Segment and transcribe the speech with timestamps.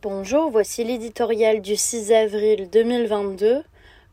[0.00, 3.64] Bonjour, voici l'éditorial du 6 avril 2022,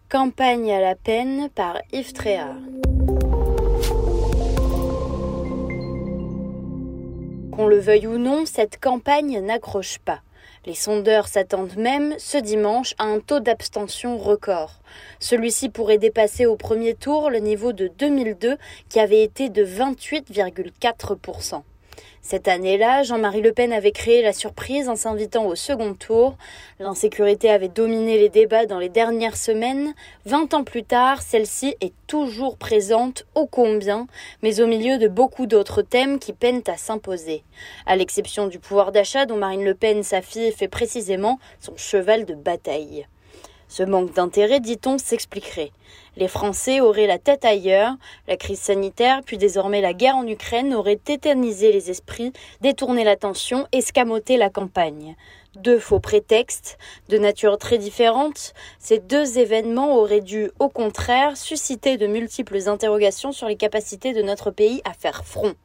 [0.09, 2.55] Campagne à la peine par Yves Tréhard.
[7.51, 10.21] Qu'on le veuille ou non, cette campagne n'accroche pas.
[10.65, 14.81] Les sondeurs s'attendent même, ce dimanche, à un taux d'abstention record.
[15.19, 18.57] Celui-ci pourrait dépasser au premier tour le niveau de 2002
[18.89, 21.61] qui avait été de 28,4%.
[22.21, 26.37] Cette année-là, Jean-Marie Le Pen avait créé la surprise en s'invitant au second tour.
[26.79, 29.93] L'insécurité avait dominé les débats dans les dernières semaines.
[30.25, 34.07] Vingt ans plus tard, celle-ci est toujours présente, ô combien,
[34.41, 37.43] mais au milieu de beaucoup d'autres thèmes qui peinent à s'imposer.
[37.85, 42.25] À l'exception du pouvoir d'achat dont Marine Le Pen, sa fille, fait précisément son cheval
[42.25, 43.05] de bataille.
[43.67, 45.71] Ce manque d'intérêt, dit-on, s'expliquerait.
[46.17, 47.93] Les Français auraient la tête ailleurs,
[48.27, 53.67] la crise sanitaire, puis désormais la guerre en Ukraine auraient tétanisé les esprits, détourné l'attention,
[53.71, 55.15] escamoté la campagne.
[55.55, 56.77] Deux faux prétextes,
[57.09, 63.31] de nature très différente, ces deux événements auraient dû, au contraire, susciter de multiples interrogations
[63.31, 65.55] sur les capacités de notre pays à faire front.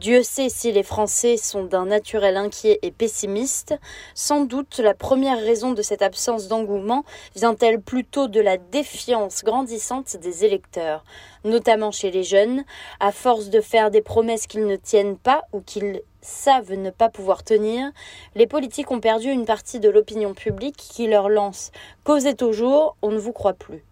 [0.00, 3.78] Dieu sait si les Français sont d'un naturel inquiet et pessimiste.
[4.16, 7.04] Sans doute la première raison de cette absence d'engouement
[7.36, 11.04] vient-elle plutôt de la défiance grandissante des électeurs,
[11.44, 12.64] notamment chez les jeunes,
[12.98, 17.08] à force de faire des promesses qu'ils ne tiennent pas ou qu'ils savent ne pas
[17.08, 17.92] pouvoir tenir,
[18.34, 21.70] les politiques ont perdu une partie de l'opinion publique qui leur lance
[22.02, 23.84] Causez toujours, on ne vous croit plus.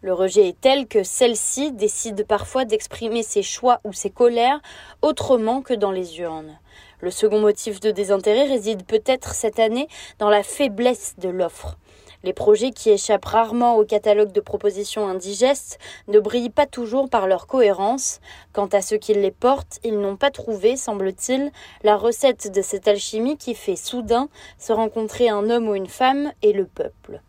[0.00, 4.60] Le rejet est tel que celle-ci décide parfois d'exprimer ses choix ou ses colères
[5.02, 6.56] autrement que dans les urnes.
[7.00, 9.88] Le second motif de désintérêt réside peut-être cette année
[10.20, 11.76] dans la faiblesse de l'offre.
[12.22, 17.26] Les projets qui échappent rarement au catalogue de propositions indigestes ne brillent pas toujours par
[17.26, 18.20] leur cohérence.
[18.52, 21.50] Quant à ceux qui les portent, ils n'ont pas trouvé, semble-t-il,
[21.82, 26.32] la recette de cette alchimie qui fait soudain se rencontrer un homme ou une femme
[26.42, 27.20] et le peuple.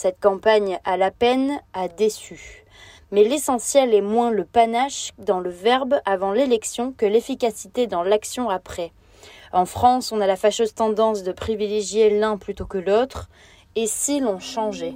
[0.00, 2.64] Cette campagne à la peine a déçu.
[3.10, 8.48] Mais l'essentiel est moins le panache dans le verbe avant l'élection que l'efficacité dans l'action
[8.48, 8.92] après.
[9.52, 13.28] En France, on a la fâcheuse tendance de privilégier l'un plutôt que l'autre,
[13.74, 14.94] et si l'on changeait?